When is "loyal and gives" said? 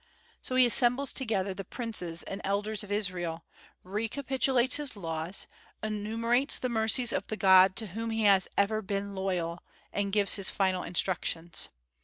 9.13-10.37